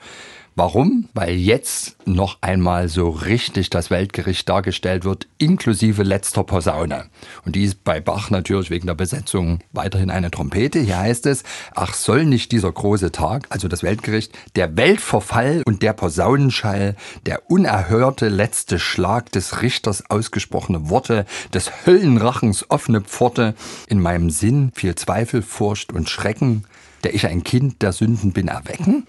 Warum? 0.59 1.11
Weil 1.13 1.35
jetzt 1.35 1.99
noch 2.07 2.39
einmal 2.41 2.89
so 2.89 3.11
richtig 3.11 3.69
das 3.69 3.91
Weltgericht 3.91 4.49
dargestellt 4.49 5.05
wird, 5.05 5.29
inklusive 5.37 6.03
letzter 6.03 6.45
Posaune. 6.45 7.11
Und 7.45 7.57
die 7.57 7.65
ist 7.65 7.85
bei 7.85 8.01
Bach 8.01 8.31
natürlich 8.31 8.71
wegen 8.71 8.87
der 8.87 8.95
Besetzung 8.95 9.59
weiterhin 9.73 10.11
eine 10.11 10.31
Trompete. 10.31 10.81
Hier 10.81 10.99
heißt 10.99 11.27
es, 11.27 11.43
ach 11.75 11.93
soll 11.93 12.25
nicht 12.25 12.53
dieser 12.53 12.73
große 12.73 13.13
Tag, 13.13 13.45
also 13.51 13.69
das 13.69 13.83
Weltgericht, 13.83 14.33
der 14.57 14.79
Weltverfall 14.79 15.63
und 15.67 15.83
der 15.83 15.93
Posaunenschall, 15.93 16.97
der 17.27 17.51
unerhörte 17.51 18.31
letzte 18.31 18.79
Schlag 18.79 19.31
des 19.33 19.61
Richters 19.61 20.09
ausgesprochene 20.09 20.89
Worte, 20.89 21.27
des 21.53 21.85
Höllenrachens 21.85 22.71
offene 22.71 23.03
Pforte, 23.03 23.55
in 23.89 24.01
meinem 24.01 24.31
Sinn 24.31 24.73
viel 24.75 24.95
Zweifel, 24.95 25.43
Furcht 25.43 25.93
und 25.93 26.09
Schrecken, 26.09 26.65
der 27.05 27.15
ich 27.15 27.27
ein 27.27 27.45
Kind 27.45 27.83
der 27.83 27.93
Sünden 27.93 28.33
bin, 28.33 28.49
erwecken? 28.49 29.07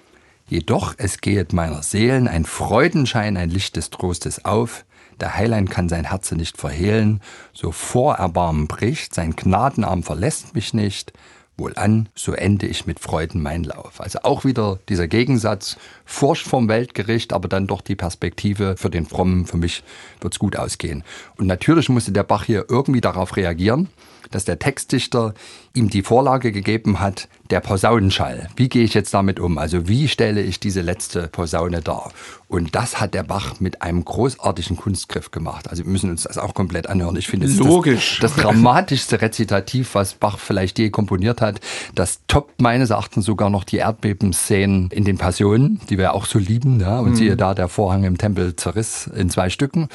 Jedoch 0.49 0.93
es 0.97 1.19
gehet 1.19 1.51
meiner 1.51 1.83
Seelen 1.83 2.29
ein 2.29 2.45
Freudenschein, 2.45 3.35
ein 3.35 3.49
Licht 3.49 3.75
des 3.75 3.89
Trostes 3.89 4.45
auf. 4.45 4.85
Der 5.19 5.35
Heiland 5.35 5.69
kann 5.69 5.89
sein 5.89 6.05
Herze 6.05 6.35
nicht 6.35 6.57
verhehlen, 6.57 7.21
so 7.51 7.71
vor 7.71 8.15
Erbarmen 8.15 8.67
bricht, 8.67 9.13
sein 9.13 9.35
Gnadenarm 9.35 10.03
verlässt 10.03 10.55
mich 10.55 10.73
nicht. 10.73 11.11
Wohlan, 11.57 12.07
so 12.13 12.33
ende 12.33 12.67
ich 12.67 12.85
mit 12.85 12.99
Freuden 12.99 13.41
mein 13.41 13.63
Lauf. 13.63 13.99
Also 13.99 14.19
auch 14.21 14.45
wieder 14.45 14.77
dieser 14.89 15.07
Gegensatz 15.07 15.77
Furcht 16.05 16.45
vom 16.45 16.69
Weltgericht, 16.69 17.33
aber 17.33 17.47
dann 17.47 17.65
doch 17.65 17.81
die 17.81 17.95
Perspektive 17.95 18.77
für 18.77 18.91
den 18.91 19.07
Frommen, 19.07 19.47
für 19.47 19.57
mich 19.57 19.83
wird's 20.21 20.37
gut 20.37 20.55
ausgehen. 20.55 21.03
Und 21.35 21.47
natürlich 21.47 21.89
musste 21.89 22.11
der 22.11 22.23
Bach 22.23 22.43
hier 22.43 22.65
irgendwie 22.69 23.01
darauf 23.01 23.35
reagieren, 23.35 23.89
dass 24.29 24.45
der 24.45 24.59
Textdichter 24.59 25.33
ihm 25.73 25.89
die 25.89 26.03
Vorlage 26.03 26.51
gegeben 26.51 26.99
hat, 26.99 27.27
der 27.49 27.59
Posaunenschall. 27.59 28.49
Wie 28.55 28.69
gehe 28.69 28.83
ich 28.83 28.93
jetzt 28.93 29.13
damit 29.13 29.39
um? 29.39 29.57
Also 29.57 29.87
wie 29.87 30.07
stelle 30.07 30.41
ich 30.41 30.59
diese 30.59 30.81
letzte 30.81 31.27
Posaune 31.27 31.81
dar? 31.81 32.11
Und 32.49 32.75
das 32.75 33.01
hat 33.01 33.13
der 33.13 33.23
Bach 33.23 33.59
mit 33.59 33.81
einem 33.81 34.05
großartigen 34.05 34.77
Kunstgriff 34.77 35.31
gemacht. 35.31 35.69
Also 35.69 35.83
wir 35.83 35.91
müssen 35.91 36.09
uns 36.09 36.23
das 36.23 36.37
auch 36.37 36.53
komplett 36.53 36.87
anhören. 36.87 37.17
Ich 37.17 37.27
finde, 37.27 37.45
es 37.45 37.57
Logisch. 37.57 38.19
Das, 38.21 38.35
das 38.35 38.43
dramatischste 38.43 39.21
Rezitativ, 39.21 39.95
was 39.95 40.13
Bach 40.13 40.39
vielleicht 40.39 40.79
je 40.79 40.89
komponiert 40.89 41.41
hat. 41.41 41.59
Das 41.93 42.21
toppt 42.27 42.61
meines 42.61 42.89
Erachtens 42.89 43.25
sogar 43.25 43.49
noch 43.49 43.65
die 43.65 43.77
Erdbebenszenen 43.77 44.89
in 44.91 45.03
den 45.03 45.17
Passionen, 45.17 45.81
die 45.89 45.97
wir 45.97 46.13
auch 46.13 46.25
so 46.25 46.39
lieben. 46.39 46.79
Ja? 46.79 46.99
Und 46.99 47.11
mhm. 47.11 47.15
siehe 47.15 47.35
da, 47.35 47.53
der 47.53 47.67
Vorhang 47.67 48.05
im 48.05 48.17
Tempel 48.17 48.55
zerriss 48.55 49.07
in 49.07 49.29
zwei 49.29 49.49
Stücken. 49.49 49.89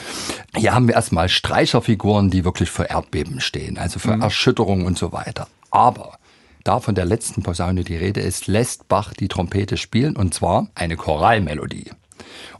Hier 0.54 0.74
haben 0.74 0.88
wir 0.88 0.94
erstmal 0.94 1.30
Streicherfiguren, 1.30 2.30
die 2.30 2.44
wirklich 2.44 2.70
für 2.70 2.84
Erdbeben 2.84 3.40
stehen, 3.40 3.78
also 3.78 3.98
für 3.98 4.16
mhm. 4.16 4.22
Erschütterung 4.22 4.84
und 4.84 4.98
so 4.98 5.12
weiter. 5.12 5.48
Aber 5.70 6.18
da 6.64 6.80
von 6.80 6.94
der 6.94 7.04
letzten 7.04 7.42
Posaune 7.42 7.84
die 7.84 7.96
Rede 7.96 8.20
ist, 8.20 8.46
lässt 8.46 8.88
Bach 8.88 9.14
die 9.14 9.28
Trompete 9.28 9.76
spielen 9.76 10.16
und 10.16 10.34
zwar 10.34 10.68
eine 10.74 10.96
Choralmelodie. 10.96 11.90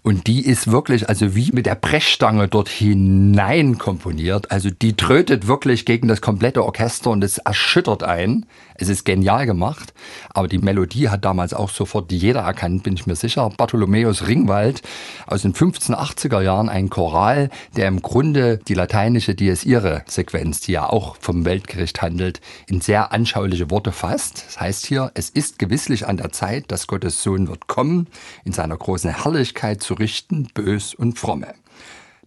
Und 0.02 0.26
die 0.26 0.44
ist 0.44 0.70
wirklich, 0.70 1.08
also 1.08 1.36
wie 1.36 1.52
mit 1.52 1.66
der 1.66 1.76
Brechstange 1.76 2.48
dort 2.48 2.68
hinein 2.68 3.78
komponiert. 3.78 4.50
Also 4.50 4.68
die 4.70 4.96
trötet 4.96 5.46
wirklich 5.46 5.86
gegen 5.86 6.08
das 6.08 6.20
komplette 6.20 6.64
Orchester 6.64 7.10
und 7.10 7.22
es 7.22 7.38
erschüttert 7.38 8.02
ein. 8.02 8.46
Es 8.74 8.88
ist 8.88 9.04
genial 9.04 9.46
gemacht. 9.46 9.94
Aber 10.30 10.48
die 10.48 10.58
Melodie 10.58 11.08
hat 11.08 11.24
damals 11.24 11.54
auch 11.54 11.70
sofort 11.70 12.10
jeder 12.10 12.40
erkannt, 12.40 12.82
bin 12.82 12.94
ich 12.94 13.06
mir 13.06 13.14
sicher. 13.14 13.48
Bartholomäus 13.56 14.26
Ringwald 14.26 14.82
aus 15.28 15.42
den 15.42 15.54
1580er 15.54 16.40
Jahren, 16.40 16.68
ein 16.68 16.90
Choral, 16.90 17.50
der 17.76 17.86
im 17.86 18.02
Grunde 18.02 18.58
die 18.58 18.74
lateinische 18.74 19.36
Dies 19.36 19.64
Irae 19.64 20.02
Sequenz, 20.06 20.60
die 20.62 20.72
ja 20.72 20.88
auch 20.88 21.16
vom 21.20 21.44
Weltgericht 21.44 22.02
handelt, 22.02 22.40
in 22.66 22.80
sehr 22.80 23.12
anschauliche 23.12 23.70
Worte 23.70 23.92
fasst. 23.92 24.46
Das 24.48 24.60
heißt 24.60 24.86
hier, 24.86 25.12
es 25.14 25.30
ist 25.30 25.60
gewisslich 25.60 26.08
an 26.08 26.16
der 26.16 26.32
Zeit, 26.32 26.64
dass 26.72 26.88
Gottes 26.88 27.22
Sohn 27.22 27.46
wird 27.46 27.68
kommen, 27.68 28.08
in 28.44 28.52
seiner 28.52 28.76
großen 28.76 29.10
Herrlichkeit 29.10 29.51
zu 29.82 29.94
richten, 29.94 30.48
bös 30.54 30.94
und 30.94 31.18
fromme. 31.18 31.54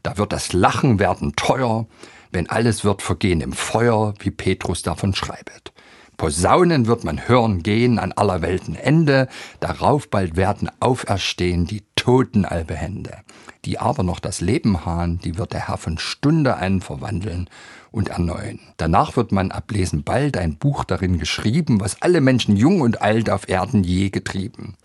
Da 0.03 0.17
wird 0.17 0.33
das 0.33 0.53
Lachen 0.53 0.99
werden 0.99 1.35
teuer, 1.35 1.87
wenn 2.31 2.49
alles 2.49 2.83
wird 2.83 3.01
vergehen 3.01 3.41
im 3.41 3.53
Feuer, 3.53 4.13
wie 4.19 4.31
Petrus 4.31 4.83
davon 4.83 5.15
schreibet. 5.15 5.71
Posaunen 6.17 6.87
wird 6.87 7.03
man 7.03 7.27
hören 7.27 7.63
gehen 7.63 7.99
an 7.99 8.11
aller 8.13 8.41
Welten 8.41 8.75
Ende, 8.75 9.27
darauf 9.59 10.09
bald 10.09 10.37
werden 10.37 10.69
auferstehen 10.79 11.65
die 11.65 11.83
Toten 11.95 12.45
allbehände. 12.45 13.17
Die 13.65 13.79
aber 13.79 14.03
noch 14.03 14.19
das 14.19 14.41
Leben 14.41 14.85
haben, 14.85 15.19
die 15.19 15.37
wird 15.37 15.53
der 15.53 15.67
Herr 15.67 15.77
von 15.77 15.97
Stunde 15.97 16.55
an 16.57 16.81
verwandeln 16.81 17.49
und 17.91 18.09
erneuern. 18.09 18.59
Danach 18.77 19.15
wird 19.15 19.31
man 19.31 19.51
ablesen 19.51 20.03
bald 20.03 20.37
ein 20.37 20.57
Buch 20.57 20.83
darin 20.83 21.17
geschrieben, 21.17 21.79
was 21.79 22.01
alle 22.01 22.21
Menschen 22.21 22.55
jung 22.55 22.81
und 22.81 23.01
alt 23.01 23.29
auf 23.29 23.49
Erden 23.49 23.83
je 23.83 24.09
getrieben. 24.09 24.75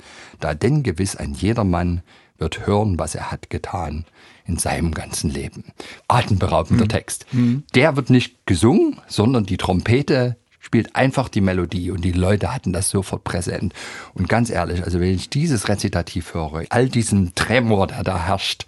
Da 0.41 0.55
denn 0.55 0.83
gewiss 0.83 1.17
ein 1.17 1.35
jedermann 1.35 2.03
wird 2.41 2.67
hören, 2.67 2.99
was 2.99 3.15
er 3.15 3.31
hat 3.31 3.51
getan 3.51 4.05
in 4.47 4.59
seinem 4.59 4.93
ganzen 4.93 5.31
Leben. 5.31 5.65
Atemberaubender 6.09 6.85
mhm. 6.85 6.89
Text. 6.89 7.27
Mhm. 7.33 7.63
Der 7.75 7.97
wird 7.97 8.11
nicht 8.11 8.47
gesungen, 8.47 9.01
sondern 9.07 9.47
die 9.47 9.57
Trompete 9.57 10.37
spielt 10.61 10.95
einfach 10.95 11.29
die 11.29 11.41
Melodie 11.41 11.91
und 11.91 12.05
die 12.05 12.13
Leute 12.13 12.55
hatten 12.55 12.73
das 12.73 12.91
sofort 12.91 13.25
präsent. 13.25 13.73
Und 14.15 14.29
ganz 14.29 14.51
ehrlich, 14.51 14.85
also 14.85 15.01
wenn 15.01 15.15
ich 15.15 15.31
dieses 15.31 15.69
Rezitativ 15.69 16.35
höre, 16.35 16.65
all 16.69 16.89
diesen 16.89 17.35
Tremor, 17.35 17.87
der 17.87 18.05
da 18.05 18.19
herrscht 18.19 18.67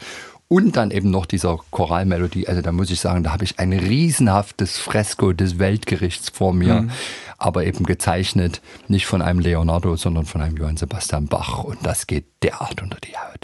und 0.49 0.77
dann 0.77 0.91
eben 0.91 1.11
noch 1.11 1.27
dieser 1.27 1.59
Choralmelodie, 1.71 2.49
also 2.49 2.63
da 2.63 2.73
muss 2.73 2.91
ich 2.91 3.01
sagen, 3.01 3.23
da 3.23 3.33
habe 3.33 3.45
ich 3.45 3.59
ein 3.59 3.73
riesenhaftes 3.73 4.79
Fresko 4.79 5.33
des 5.33 5.59
Weltgerichts 5.59 6.31
vor 6.31 6.53
mir, 6.53 6.83
mhm. 6.83 6.91
aber 7.39 7.67
eben 7.67 7.85
gezeichnet 7.85 8.63
nicht 8.89 9.07
von 9.07 9.23
einem 9.23 9.41
Leonardo, 9.41 9.97
sondern 9.97 10.25
von 10.25 10.41
einem 10.41 10.57
Johann 10.57 10.79
Sebastian 10.79 11.27
Bach 11.27 11.63
und 11.65 11.79
das 11.85 12.07
geht 12.07 12.25
derart 12.43 12.83
unter 12.83 12.99
die 13.01 13.17
Haut. 13.17 13.42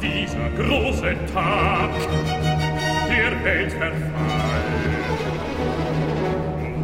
Dieser 0.00 0.48
große 0.50 1.16
Tag. 1.34 1.90
Der 3.08 3.44
Welt 3.44 3.72
verfallen, 3.72 4.04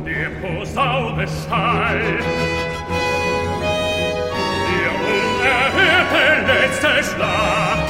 der 0.04 0.30
Posaune 0.40 1.26
Schall, 1.28 2.00
der 4.71 4.90
unerhörte 5.14 6.25
letzte 6.47 6.92
Schlag, 7.04 7.85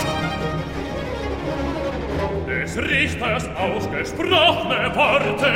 des 2.47 2.76
Richters 2.76 3.49
ausgesprochene 3.57 4.95
Worte, 4.95 5.52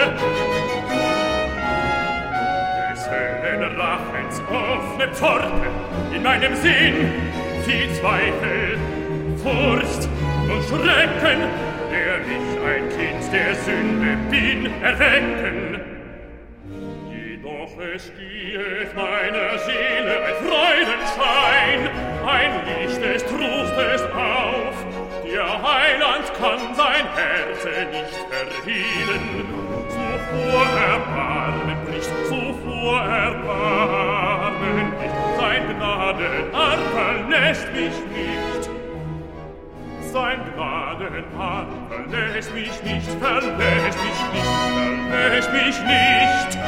des 2.90 3.00
hellen 3.10 3.62
Rachens 3.76 4.40
offene 4.48 5.08
Pforte 5.12 5.66
in 6.14 6.22
meinem 6.22 6.54
Sinn, 6.56 7.12
viel 7.66 7.92
Zweifel, 7.94 8.78
Furcht 9.42 10.08
und 10.50 10.62
Schrecken, 10.64 11.40
der 11.90 12.20
ich 12.26 12.48
ein 12.66 12.88
Kind 12.88 13.32
der 13.32 13.54
Sünde 13.54 14.16
bin, 14.30 14.82
erwecken. 14.82 15.80
Jedoch 17.10 17.78
es 17.94 18.10
geht 18.18 18.94
meiner 18.96 19.58
Seele 19.58 20.14
ein 20.24 20.38
Freudenschein, 20.44 21.80
ein 22.26 22.52
Licht 22.66 23.00
des 23.02 23.22
Trostes 23.24 24.02
auf, 24.12 24.76
der 25.24 25.46
Heiland 25.46 26.26
kann 26.34 26.74
sein 26.74 27.06
Herz 27.14 27.64
nicht 27.92 28.18
verhehlen, 28.30 29.24
so 29.88 30.06
vor 30.30 30.66
Erbarmen 30.90 31.78
bricht, 31.86 32.16
so 32.28 32.42
vor 32.64 33.00
Erbarmen 33.00 34.86
nicht, 35.00 35.18
sein 35.38 35.62
Gnadenarm 35.76 36.80
verlässt 36.92 37.68
mich 37.72 37.96
nicht. 38.12 38.57
sein 40.12 40.40
Gnadenhand, 40.54 41.68
verlässt 42.10 42.54
mich 42.54 42.82
nicht, 42.82 43.08
verlässt 43.20 43.98
mich 44.02 44.20
nicht, 44.32 45.10
verlässt 45.10 45.52
mich 45.52 45.78
nicht. 45.80 46.58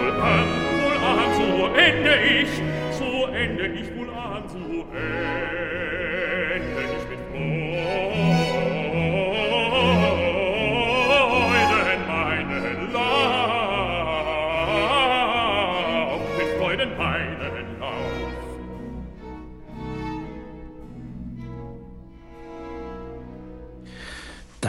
Wohl 0.00 0.10
an, 0.20 0.46
wohl 0.82 0.96
an, 0.96 1.28
so 1.34 1.66
ende 1.74 2.14
ich, 2.22 2.50
so 2.98 3.26
ende 3.26 3.66
ich 3.66 3.96
wohl 3.96 4.10
an, 4.10 4.42
so 4.48 4.86
ende. 4.96 5.49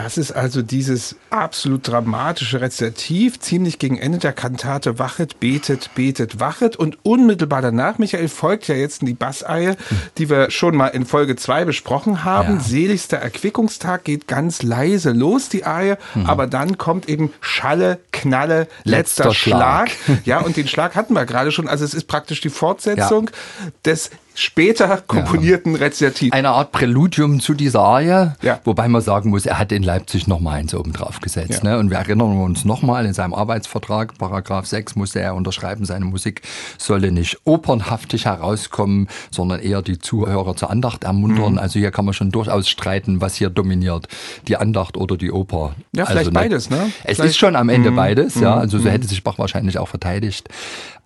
Das 0.02 0.18
ist 0.18 0.32
also 0.32 0.62
dieses 0.62 1.14
absolut 1.32 1.88
dramatische 1.88 2.60
Rezitativ, 2.60 3.40
ziemlich 3.40 3.78
gegen 3.78 3.98
Ende 3.98 4.18
der 4.18 4.32
Kantate 4.32 4.98
Wachet, 4.98 5.40
betet, 5.40 5.90
betet, 5.94 6.40
wachet. 6.40 6.76
Und 6.76 6.98
unmittelbar 7.02 7.62
danach, 7.62 7.98
Michael, 7.98 8.28
folgt 8.28 8.68
ja 8.68 8.74
jetzt 8.74 9.02
die 9.02 9.14
Basseihe, 9.14 9.76
die 10.18 10.28
wir 10.28 10.50
schon 10.50 10.76
mal 10.76 10.88
in 10.88 11.06
Folge 11.06 11.36
2 11.36 11.64
besprochen 11.64 12.24
haben. 12.24 12.54
Ja. 12.56 12.60
Seligster 12.60 13.18
Erquickungstag 13.18 14.04
geht 14.04 14.28
ganz 14.28 14.62
leise 14.62 15.12
los, 15.12 15.48
die 15.48 15.64
Eihe, 15.64 15.98
mhm. 16.14 16.26
aber 16.26 16.46
dann 16.46 16.78
kommt 16.78 17.08
eben 17.08 17.32
Schalle, 17.40 17.98
Knalle, 18.12 18.68
letzter, 18.84 19.24
letzter 19.24 19.34
Schlag. 19.34 19.90
Schlag. 19.90 20.18
Ja, 20.24 20.40
und 20.40 20.56
den 20.56 20.68
Schlag 20.68 20.94
hatten 20.94 21.14
wir 21.14 21.24
gerade 21.24 21.50
schon. 21.50 21.68
Also 21.68 21.84
es 21.84 21.94
ist 21.94 22.04
praktisch 22.04 22.40
die 22.40 22.50
Fortsetzung 22.50 23.30
ja. 23.30 23.70
des 23.84 24.10
später 24.34 25.02
komponierten 25.06 25.74
ja. 25.74 25.78
Rezitativ. 25.80 26.32
Eine 26.32 26.50
Art 26.50 26.72
Präludium 26.72 27.40
zu 27.40 27.54
dieser 27.54 27.80
Arie, 27.80 28.32
ja. 28.42 28.60
wobei 28.64 28.88
man 28.88 29.02
sagen 29.02 29.30
muss, 29.30 29.46
er 29.46 29.58
hat 29.58 29.72
in 29.72 29.82
Leipzig 29.82 30.26
nochmal 30.26 30.60
eins 30.60 30.74
oben 30.74 30.92
drauf 31.22 31.32
gesetzt. 31.32 31.62
Ja. 31.64 31.70
Ne? 31.70 31.78
Und 31.78 31.90
wir 31.90 31.98
erinnern 31.98 32.38
uns 32.40 32.64
nochmal, 32.64 33.06
in 33.06 33.14
seinem 33.14 33.34
Arbeitsvertrag, 33.34 34.18
Paragraph 34.18 34.66
6, 34.66 34.96
musste 34.96 35.20
er 35.20 35.34
unterschreiben, 35.34 35.84
seine 35.84 36.04
Musik 36.04 36.42
solle 36.78 37.12
nicht 37.12 37.38
opernhaftig 37.44 38.26
herauskommen, 38.26 39.08
sondern 39.30 39.60
eher 39.60 39.82
die 39.82 39.98
Zuhörer 39.98 40.56
zur 40.56 40.70
Andacht 40.70 41.04
ermuntern. 41.04 41.52
Mhm. 41.52 41.58
Also 41.58 41.78
hier 41.78 41.90
kann 41.90 42.04
man 42.04 42.14
schon 42.14 42.30
durchaus 42.30 42.68
streiten, 42.68 43.20
was 43.20 43.34
hier 43.36 43.50
dominiert, 43.50 44.08
die 44.48 44.56
Andacht 44.56 44.96
oder 44.96 45.16
die 45.16 45.30
Oper. 45.30 45.74
Ja, 45.94 46.06
vielleicht 46.06 46.18
also, 46.18 46.30
ne? 46.30 46.34
beides, 46.34 46.70
ne? 46.70 46.92
Es 47.04 47.16
vielleicht. 47.16 47.30
ist 47.30 47.36
schon 47.38 47.56
am 47.56 47.68
Ende 47.68 47.90
mhm. 47.90 47.96
beides, 47.96 48.40
ja. 48.40 48.56
Also 48.56 48.78
so 48.78 48.84
mhm. 48.84 48.90
hätte 48.90 49.06
sich 49.06 49.22
Bach 49.22 49.38
wahrscheinlich 49.38 49.78
auch 49.78 49.88
verteidigt. 49.88 50.48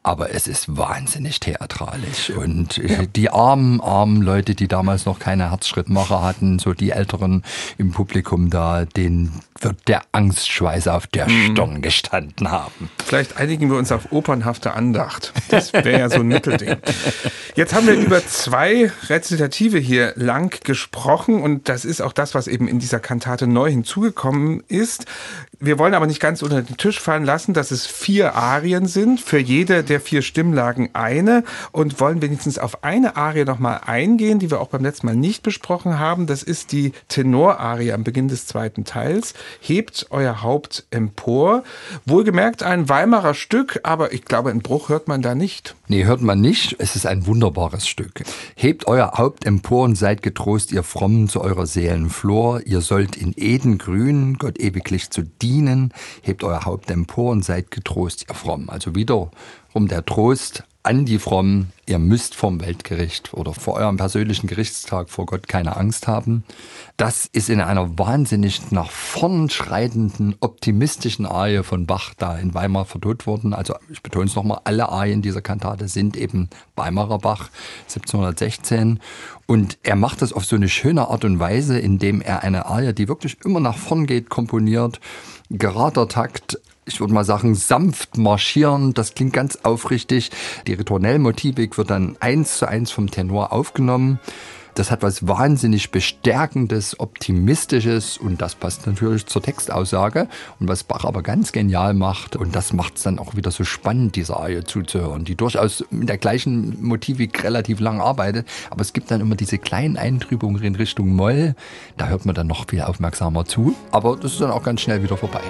Aber 0.07 0.33
es 0.33 0.47
ist 0.47 0.77
wahnsinnig 0.77 1.41
theatralisch. 1.41 2.31
Und 2.31 2.77
ja. 2.77 3.05
die 3.07 3.29
armen, 3.29 3.81
armen 3.81 4.23
Leute, 4.23 4.55
die 4.55 4.69
damals 4.69 5.05
noch 5.05 5.19
keine 5.19 5.51
Herzschrittmacher 5.51 6.23
hatten, 6.23 6.61
so 6.61 6.75
die 6.75 6.91
Älteren 6.91 7.43
im 7.77 7.91
Publikum 7.91 8.49
da, 8.49 8.85
denen 8.85 9.43
wird 9.61 9.89
der 9.89 10.03
Angstschweiß 10.13 10.87
auf 10.89 11.09
der 11.09 11.29
mhm. 11.29 11.51
Stirn 11.51 11.83
gestanden 11.83 12.53
haben. 12.53 12.89
Vielleicht 13.05 13.37
einigen 13.37 13.69
wir 13.69 13.79
uns 13.79 13.91
auf 13.91 14.13
opernhafte 14.13 14.75
Andacht. 14.75 15.33
Das 15.49 15.73
wäre 15.73 15.99
ja 15.99 16.09
so 16.09 16.21
ein 16.21 16.29
Mittelding. 16.29 16.77
Jetzt 17.57 17.75
haben 17.75 17.87
wir 17.87 17.95
über 17.95 18.25
zwei 18.25 18.93
Rezitative 19.09 19.79
hier 19.79 20.13
lang 20.15 20.63
gesprochen 20.63 21.41
und 21.41 21.69
das 21.69 21.85
ist 21.85 22.01
auch 22.01 22.13
das, 22.13 22.35
was 22.35 22.47
eben 22.47 22.69
in 22.69 22.79
dieser 22.79 23.01
Kantate 23.01 23.47
neu 23.47 23.71
hinzugekommen 23.71 24.63
ist. 24.69 25.07
Wir 25.59 25.79
wollen 25.79 25.95
aber 25.95 26.07
nicht 26.07 26.21
ganz 26.21 26.43
unter 26.43 26.61
den 26.61 26.77
Tisch 26.77 27.01
fallen 27.01 27.25
lassen, 27.25 27.55
dass 27.55 27.71
es 27.71 27.87
vier 27.87 28.35
Arien 28.35 28.87
sind, 28.87 29.21
für 29.21 29.39
jede 29.39 29.83
der 29.85 30.03
vier 30.03 30.21
Stimmlagen 30.21 30.91
eine 30.93 31.45
und 31.73 31.99
wollen 31.99 32.21
wenigstens 32.21 32.59
auf 32.59 32.85
eine 32.85 33.17
Arie 33.17 33.47
nochmal 33.47 33.81
eingehen, 33.87 34.39
die 34.39 34.51
wir 34.51 34.61
auch 34.61 34.69
beim 34.69 34.83
letzten 34.83 35.07
Mal 35.07 35.17
nicht 35.17 35.43
besprochen 35.43 35.99
haben. 35.99 36.27
Das 36.27 36.43
ist 36.43 36.73
die 36.73 36.93
Tenorarie 37.09 37.93
am 37.93 38.05
Beginn 38.05 38.29
des 38.29 38.47
zweiten 38.47 38.85
Teils. 38.85 39.33
Hebt 39.61 40.09
euer 40.11 40.43
Haupt 40.43 40.85
empor. 40.91 41.65
Wohlgemerkt 42.05 42.63
ein 42.63 42.91
Weimarer 42.91 43.33
Stück, 43.33 43.81
aber 43.83 44.13
ich 44.13 44.27
glaube, 44.27 44.51
einen 44.51 44.61
Bruch 44.61 44.91
hört 44.91 45.09
man 45.09 45.23
da 45.23 45.35
nicht. 45.35 45.75
Nee, 45.89 46.05
hört 46.05 46.21
man 46.21 46.41
nicht. 46.41 46.75
Es 46.81 46.97
ist 46.97 47.07
ein 47.07 47.27
wunderbares 47.27 47.87
Stück. 47.87 48.25
Hebt 48.57 48.89
euer 48.89 49.13
Haupt 49.13 49.47
empor 49.47 49.85
und 49.85 49.95
seid 49.95 50.21
getrost, 50.21 50.73
ihr 50.73 50.83
Frommen, 50.83 51.29
zu 51.29 51.41
eurer 51.41 51.67
Seelen 51.67 52.11
Flor. 52.11 52.61
Ihr 52.67 52.81
sollt 52.81 53.17
in 53.17 53.33
Eden 53.37 53.79
grün, 53.79 54.35
Gott 54.35 54.59
ewiglich 54.59 55.11
zu 55.11 55.23
dienen. 55.23 55.93
Hebt 56.23 56.43
euer 56.43 56.65
Haupt 56.65 56.91
empor 56.91 57.31
und 57.31 57.45
seid 57.45 57.71
getrost, 57.71 58.27
ihr 58.29 58.35
Frommen. 58.35 58.69
Also 58.69 58.97
wiederum 58.97 59.31
der 59.89 60.05
Trost 60.05 60.65
an 60.87 61.05
die 61.05 61.19
Frommen, 61.19 61.73
ihr 61.87 61.99
müsst 61.99 62.37
vom 62.37 62.61
Weltgericht 62.61 63.35
oder 63.35 63.53
vor 63.53 63.75
eurem 63.75 63.97
persönlichen 63.97 64.47
Gerichtstag 64.47 65.11
vor 65.11 65.27
Gott 65.27 65.49
keine 65.49 65.77
Angst 65.77 66.07
haben. 66.07 66.45
Das 66.97 67.27
ist 67.27 67.51
in 67.51 67.61
einer 67.61 67.99
wahnsinnig 67.99 68.71
nach 68.71 68.91
vorn 68.93 69.51
schreitenden, 69.51 70.37
optimistischen 70.39 71.27
Arie 71.27 71.65
von 71.65 71.87
Bach 71.87 72.15
da 72.17 72.39
in 72.39 72.55
Weimar 72.55 72.85
vertont 72.85 73.27
worden. 73.27 73.53
Also 73.53 73.75
ich 73.91 74.01
betone 74.01 74.27
es 74.27 74.37
nochmal, 74.37 74.61
alle 74.63 74.89
Arien 74.89 75.23
dieser 75.23 75.43
Kantate 75.43 75.89
sind 75.89 76.17
eben 76.17 76.51
Weimarer 76.77 77.19
Bach 77.19 77.51
1716. 77.89 79.01
Und 79.47 79.79
er 79.83 79.97
macht 79.97 80.23
das 80.23 80.33
auf 80.33 80.45
so 80.45 80.55
eine 80.55 80.69
schöne 80.69 81.09
Art 81.09 81.25
und 81.25 81.41
Weise, 81.41 81.81
indem 81.81 82.21
er 82.21 82.45
eine 82.45 82.67
Arie, 82.67 82.93
die 82.93 83.09
wirklich 83.09 83.39
immer 83.45 83.59
nach 83.59 83.77
vorn 83.77 84.07
geht, 84.07 84.29
komponiert, 84.29 85.01
gerader 85.51 86.07
Takt, 86.07 86.61
ich 86.87 87.01
würde 87.01 87.13
mal 87.13 87.25
sagen, 87.25 87.55
sanft 87.55 88.17
marschieren. 88.17 88.95
Das 88.95 89.15
klingt 89.15 89.33
ganz 89.33 89.57
aufrichtig. 89.65 90.31
Die 90.67 90.75
Ritornellmotivik 90.75 91.77
wird 91.77 91.91
dann 91.91 92.17
eins 92.21 92.59
zu 92.59 92.69
eins 92.69 92.93
vom 92.93 93.11
Tenor 93.11 93.53
aufgenommen. 93.53 94.21
Das 94.77 94.91
hat 94.91 95.03
was 95.03 95.27
wahnsinnig 95.27 95.91
Bestärkendes, 95.91 97.01
Optimistisches 97.01 98.19
und 98.19 98.43
das 98.43 98.55
passt 98.55 98.87
natürlich 98.87 99.25
zur 99.25 99.43
Textaussage. 99.43 100.29
Und 100.61 100.69
was 100.69 100.85
Bach 100.85 101.07
aber 101.07 101.23
ganz 101.23 101.53
genial 101.53 101.95
macht, 101.95 102.37
und 102.37 102.55
das 102.55 102.75
macht 102.75 102.97
es 102.97 103.03
dann 103.03 103.19
auch 103.19 103.35
wieder 103.35 103.51
so 103.51 103.65
spannend, 103.65 104.17
diese 104.17 104.37
Arie 104.37 104.65
zuzuhören, 104.65 105.25
die 105.25 105.35
durchaus 105.35 105.83
mit 105.91 106.11
der 106.11 106.19
gleichen 106.19 106.77
Motivik 106.83 107.43
relativ 107.43 107.81
lang 107.81 108.03
arbeitet. 108.03 108.47
Aber 108.69 108.83
es 108.83 108.93
gibt 108.93 109.11
dann 109.11 109.23
immer 109.23 109.35
diese 109.35 109.57
kleinen 109.57 109.97
Eintrübungen 109.97 110.63
in 110.63 110.75
Richtung 110.75 111.09
Moll. 111.09 111.55
Da 111.97 112.09
hört 112.09 112.27
man 112.27 112.35
dann 112.35 112.47
noch 112.47 112.69
viel 112.69 112.83
aufmerksamer 112.83 113.47
zu. 113.47 113.75
Aber 113.93 114.17
das 114.17 114.33
ist 114.33 114.43
dann 114.43 114.51
auch 114.51 114.63
ganz 114.63 114.83
schnell 114.83 115.03
wieder 115.03 115.17
vorbei. 115.17 115.41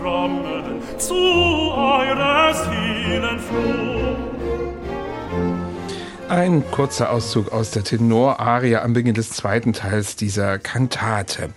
Frommen, 0.00 0.80
zu 0.98 1.14
eurer 1.14 2.54
Seelen 2.54 3.38
floh. 3.38 4.16
Ein 6.28 6.62
kurzer 6.70 7.10
Auszug 7.10 7.52
aus 7.52 7.70
der 7.70 7.84
Tenorarie 7.84 8.76
am 8.76 8.92
Beginn 8.92 9.14
des 9.14 9.30
zweiten 9.30 9.72
Teils 9.72 10.14
dieser 10.14 10.58
Kantate. 10.58 11.48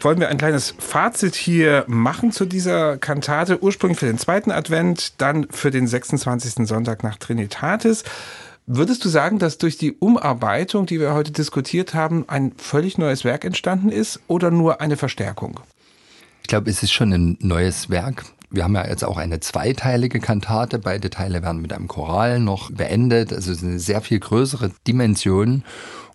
Wollen 0.00 0.18
wir 0.18 0.28
ein 0.28 0.38
kleines 0.38 0.74
Fazit 0.78 1.34
hier 1.34 1.84
machen 1.86 2.32
zu 2.32 2.44
dieser 2.44 2.96
Kantate? 2.98 3.62
Ursprünglich 3.62 3.98
für 3.98 4.06
den 4.06 4.18
zweiten 4.18 4.50
Advent, 4.50 5.20
dann 5.20 5.46
für 5.50 5.70
den 5.70 5.86
26. 5.86 6.66
Sonntag 6.66 7.04
nach 7.04 7.18
Trinitatis. 7.18 8.04
Würdest 8.66 9.04
du 9.04 9.08
sagen, 9.08 9.38
dass 9.38 9.58
durch 9.58 9.78
die 9.78 9.92
Umarbeitung, 9.92 10.86
die 10.86 11.00
wir 11.00 11.14
heute 11.14 11.32
diskutiert 11.32 11.94
haben, 11.94 12.24
ein 12.28 12.52
völlig 12.56 12.98
neues 12.98 13.24
Werk 13.24 13.44
entstanden 13.44 13.90
ist 13.90 14.20
oder 14.26 14.50
nur 14.50 14.80
eine 14.80 14.96
Verstärkung? 14.96 15.60
Glaube, 16.50 16.68
es 16.68 16.82
ist 16.82 16.92
schon 16.92 17.12
ein 17.12 17.38
neues 17.40 17.88
Werk. 17.90 18.24
Wir 18.50 18.64
haben 18.64 18.74
ja 18.74 18.86
jetzt 18.86 19.04
auch 19.04 19.16
eine 19.16 19.38
zweiteilige 19.38 20.18
Kantate. 20.18 20.80
Beide 20.80 21.08
Teile 21.08 21.42
werden 21.42 21.62
mit 21.62 21.72
einem 21.72 21.86
Choral 21.86 22.40
noch 22.40 22.72
beendet. 22.72 23.32
Also 23.32 23.52
es 23.52 23.58
ist 23.58 23.64
eine 23.64 23.78
sehr 23.78 24.00
viel 24.00 24.18
größere 24.18 24.72
Dimension. 24.86 25.62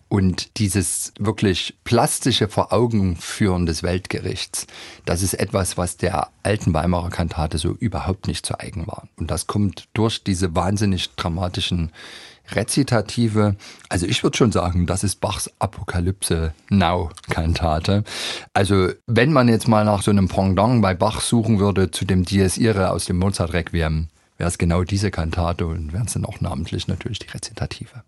Und 0.08 0.58
dieses 0.58 1.12
wirklich 1.18 1.76
plastische 1.82 2.48
Vor 2.48 2.72
Augen 2.72 3.16
führen 3.16 3.66
des 3.66 3.82
Weltgerichts, 3.82 4.66
das 5.04 5.22
ist 5.22 5.34
etwas, 5.34 5.76
was 5.76 5.96
der 5.96 6.28
alten 6.44 6.72
Weimarer 6.72 7.10
Kantate 7.10 7.58
so 7.58 7.70
überhaupt 7.70 8.28
nicht 8.28 8.46
zu 8.46 8.58
eigen 8.60 8.86
war. 8.86 9.08
Und 9.16 9.32
das 9.32 9.48
kommt 9.48 9.88
durch 9.94 10.22
diese 10.22 10.54
wahnsinnig 10.54 11.10
dramatischen 11.16 11.90
Rezitative. 12.52 13.56
Also 13.88 14.06
ich 14.06 14.22
würde 14.22 14.36
schon 14.36 14.52
sagen, 14.52 14.86
das 14.86 15.02
ist 15.02 15.20
Bachs 15.20 15.50
Apokalypse 15.58 16.54
Now 16.70 17.10
Kantate. 17.28 18.04
Also 18.54 18.90
wenn 19.06 19.32
man 19.32 19.48
jetzt 19.48 19.66
mal 19.66 19.84
nach 19.84 20.02
so 20.02 20.12
einem 20.12 20.28
Pendant 20.28 20.82
bei 20.82 20.94
Bach 20.94 21.20
suchen 21.20 21.58
würde 21.58 21.90
zu 21.90 22.04
dem 22.04 22.24
Dies 22.24 22.58
Irae 22.58 22.90
aus 22.90 23.06
dem 23.06 23.18
Mozart 23.18 23.52
Requiem, 23.52 24.08
wäre 24.38 24.48
es 24.48 24.58
genau 24.58 24.84
diese 24.84 25.10
Kantate 25.10 25.66
und 25.66 25.92
wären 25.92 26.06
es 26.06 26.12
dann 26.12 26.24
auch 26.24 26.40
namentlich 26.40 26.86
natürlich 26.86 27.18
die 27.18 27.30
Rezitative. 27.30 28.04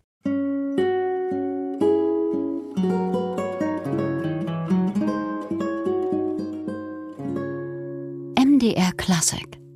MDR 8.58 8.92
Classic 8.96 9.67